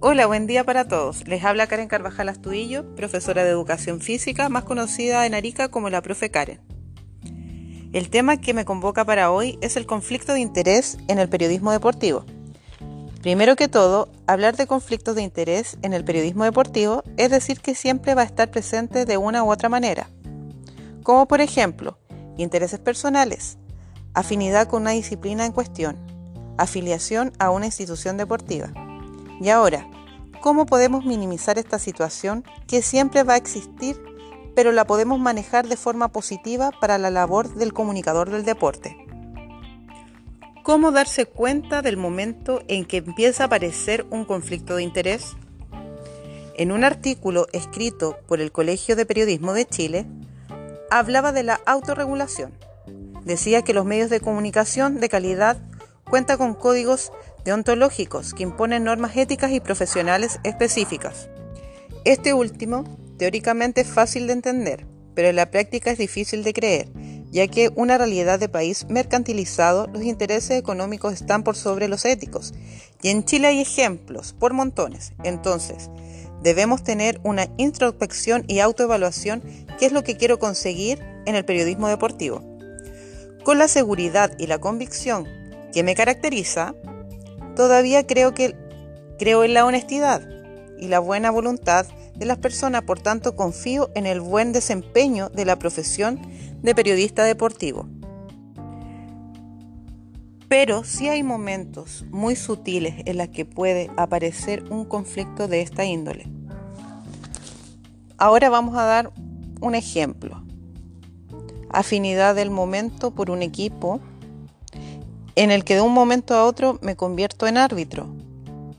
[0.00, 1.26] Hola, buen día para todos.
[1.26, 6.02] Les habla Karen Carvajal Astudillo, profesora de educación física, más conocida en Arica como la
[6.02, 6.60] profe Karen.
[7.92, 11.72] El tema que me convoca para hoy es el conflicto de interés en el periodismo
[11.72, 12.24] deportivo.
[13.22, 17.74] Primero que todo, hablar de conflictos de interés en el periodismo deportivo es decir que
[17.74, 20.08] siempre va a estar presente de una u otra manera,
[21.02, 21.98] como por ejemplo,
[22.36, 23.58] intereses personales,
[24.14, 25.96] afinidad con una disciplina en cuestión,
[26.56, 28.72] afiliación a una institución deportiva.
[29.40, 29.88] Y ahora,
[30.40, 34.00] ¿cómo podemos minimizar esta situación que siempre va a existir,
[34.54, 38.96] pero la podemos manejar de forma positiva para la labor del comunicador del deporte?
[40.62, 45.36] ¿Cómo darse cuenta del momento en que empieza a aparecer un conflicto de interés?
[46.56, 50.06] En un artículo escrito por el Colegio de Periodismo de Chile,
[50.90, 52.52] hablaba de la autorregulación.
[53.24, 55.56] Decía que los medios de comunicación de calidad
[56.04, 57.12] cuentan con códigos
[57.44, 61.28] deontológicos que imponen normas éticas y profesionales específicas.
[62.04, 62.84] Este último,
[63.18, 66.88] teóricamente es fácil de entender, pero en la práctica es difícil de creer,
[67.30, 72.54] ya que una realidad de país mercantilizado, los intereses económicos están por sobre los éticos.
[73.02, 75.12] Y en Chile hay ejemplos, por montones.
[75.24, 75.90] Entonces,
[76.42, 79.42] debemos tener una introspección y autoevaluación,
[79.78, 82.42] qué es lo que quiero conseguir en el periodismo deportivo.
[83.44, 85.26] Con la seguridad y la convicción
[85.72, 86.74] que me caracteriza,
[87.58, 88.54] todavía creo que
[89.18, 90.22] creo en la honestidad
[90.78, 95.44] y la buena voluntad de las personas, por tanto confío en el buen desempeño de
[95.44, 96.20] la profesión
[96.62, 97.88] de periodista deportivo.
[100.46, 105.84] Pero sí hay momentos muy sutiles en los que puede aparecer un conflicto de esta
[105.84, 106.28] índole.
[108.18, 109.12] Ahora vamos a dar
[109.60, 110.44] un ejemplo.
[111.70, 114.00] Afinidad del momento por un equipo
[115.38, 118.08] en el que de un momento a otro me convierto en árbitro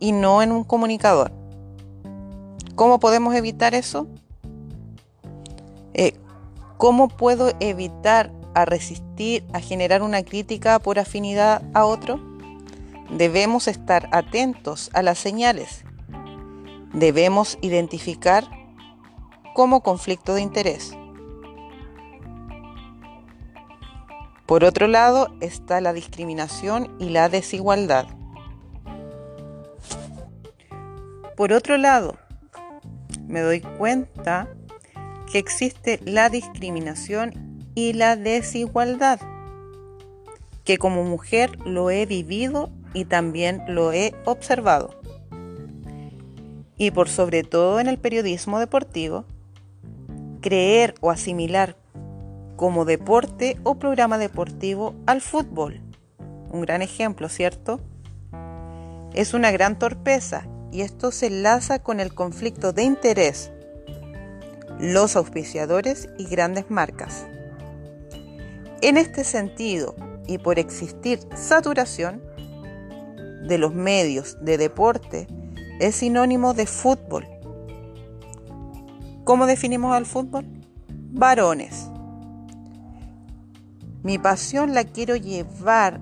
[0.00, 1.30] y no en un comunicador.
[2.74, 4.08] ¿Cómo podemos evitar eso?
[5.94, 6.14] Eh,
[6.76, 12.20] ¿Cómo puedo evitar a resistir a generar una crítica por afinidad a otro?
[13.08, 15.84] Debemos estar atentos a las señales.
[16.92, 18.42] Debemos identificar
[19.54, 20.97] como conflicto de interés.
[24.48, 28.06] Por otro lado está la discriminación y la desigualdad.
[31.36, 32.16] Por otro lado,
[33.26, 34.48] me doy cuenta
[35.30, 39.20] que existe la discriminación y la desigualdad,
[40.64, 44.98] que como mujer lo he vivido y también lo he observado.
[46.78, 49.26] Y por sobre todo en el periodismo deportivo,
[50.40, 51.76] creer o asimilar
[52.58, 55.80] como deporte o programa deportivo al fútbol.
[56.50, 57.80] Un gran ejemplo, ¿cierto?
[59.14, 63.52] Es una gran torpeza y esto se enlaza con el conflicto de interés,
[64.80, 67.28] los auspiciadores y grandes marcas.
[68.82, 69.94] En este sentido,
[70.26, 72.20] y por existir saturación
[73.46, 75.28] de los medios de deporte,
[75.78, 77.24] es sinónimo de fútbol.
[79.22, 80.44] ¿Cómo definimos al fútbol?
[80.88, 81.88] Varones.
[84.02, 86.00] Mi pasión la quiero llevar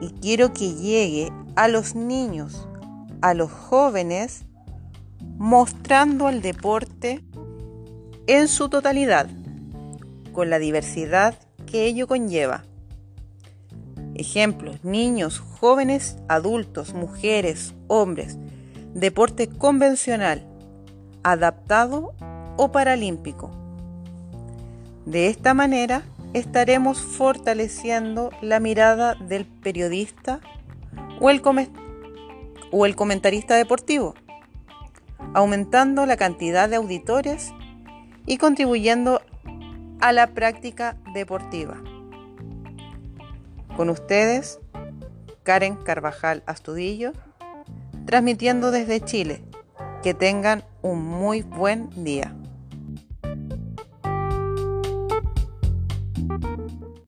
[0.00, 2.66] y quiero que llegue a los niños,
[3.20, 4.44] a los jóvenes,
[5.38, 7.24] mostrando el deporte
[8.26, 9.28] en su totalidad,
[10.32, 12.64] con la diversidad que ello conlleva.
[14.14, 18.36] Ejemplos, niños, jóvenes, adultos, mujeres, hombres,
[18.94, 20.46] deporte convencional,
[21.22, 22.14] adaptado
[22.56, 23.50] o paralímpico.
[25.06, 26.02] De esta manera,
[26.34, 30.40] estaremos fortaleciendo la mirada del periodista
[31.20, 34.14] o el, comentarista deportivo,
[35.34, 37.52] aumentando la cantidad de auditores
[38.26, 39.20] y contribuyendo
[40.00, 41.76] a la práctica deportiva.
[43.76, 44.60] Con ustedes,
[45.42, 47.12] Karen Carvajal Astudillo,
[48.06, 49.42] transmitiendo desde Chile.
[50.02, 52.34] Que tengan un muy buen día.